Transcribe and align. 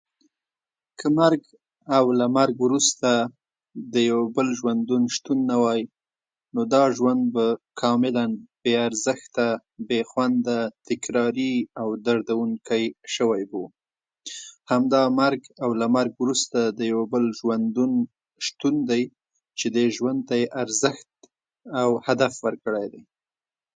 که 0.99 1.07
مرګ 1.19 1.43
او 1.95 2.05
له 2.19 2.27
مرګ 2.37 2.55
وروسته 2.65 3.09
د 3.93 3.95
یو 4.09 4.21
بل 4.35 4.47
ژوندون 4.59 5.03
شتون 5.15 5.39
نه 5.49 5.57
وای، 5.63 5.81
نو 6.53 6.61
دا 6.73 6.83
ژوند 6.97 7.21
به 7.35 7.45
کاملا 7.81 8.25
به 8.61 8.71
ارزښته، 8.87 9.47
بې 9.87 9.99
خونده، 10.09 10.59
تکراري 10.87 11.53
او 11.81 11.87
دردوونکی 12.05 12.83
شوی 13.13 13.43
و. 13.49 13.53
همدا 14.71 15.03
مرګ 15.19 15.41
او 15.63 15.69
له 15.81 15.87
مرګ 15.95 16.13
وروسته 16.23 16.59
د 16.79 16.79
یو 16.91 17.01
بل 17.13 17.25
ژوندون 17.39 17.93
شتون 18.45 18.75
دی 18.89 19.03
چې 19.59 19.67
ژوند 19.95 20.19
ته 20.27 20.35
یې 20.41 20.47
ارزښت 20.63 21.09
او 21.81 21.89
هدف 22.05 22.33
ورکړی 22.45 22.85
دی. 22.93 23.03